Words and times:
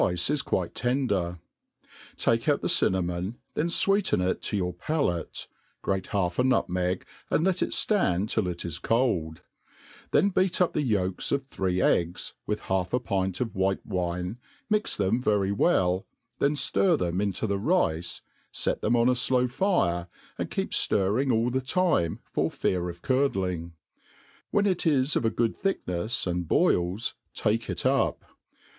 157 0.01 0.31
tiee 0.33 0.33
is 0.33 0.41
quite 0.41 0.73
tender: 0.73 1.39
take 2.17 2.49
out 2.49 2.61
the 2.63 2.67
cinnamon, 2.67 3.37
then 3.53 3.67
fweeten 3.67 4.19
it 4.27 4.41
to 4.41 4.57
your 4.57 4.73
palate, 4.73 5.45
grate 5.83 6.07
half 6.07 6.39
a 6.39 6.43
nutmeg, 6.43 7.05
and 7.29 7.43
let 7.43 7.61
it 7.61 7.69
ftand 7.69 8.27
till 8.27 8.47
it 8.47 8.65
is 8.65 8.79
cold; 8.79 9.43
then 10.09 10.29
beat 10.29 10.59
up 10.59 10.73
the 10.73 10.81
yolks 10.81 11.31
of 11.31 11.45
three 11.45 11.79
eggs, 11.83 12.33
with 12.47 12.61
half 12.61 12.93
a 12.93 12.99
pint 12.99 13.39
of 13.39 13.53
white 13.53 13.85
wine, 13.85 14.39
mix 14.71 14.97
them 14.97 15.21
very 15.21 15.51
well, 15.51 16.07
then 16.39 16.55
ftii; 16.55 16.97
them 16.97 17.21
into 17.21 17.45
the 17.45 17.59
rice, 17.59 18.23
fet 18.51 18.81
them 18.81 18.95
on 18.95 19.07
a 19.07 19.13
flow 19.13 19.45
fire, 19.45 20.07
and 20.35 20.49
keep 20.49 20.71
ftirring 20.71 21.31
all 21.31 21.51
the 21.51 21.61
time 21.61 22.19
for 22.23 22.49
fear 22.49 22.89
of 22.89 23.03
curdling. 23.03 23.73
When 24.49 24.65
it 24.65 24.87
is 24.87 25.15
of 25.15 25.25
a 25.25 25.29
good 25.29 25.55
thickneb, 25.55 26.25
and 26.25 26.47
boils, 26.47 27.13
take 27.35 27.69
it 27.69 27.85
up. 27.85 28.25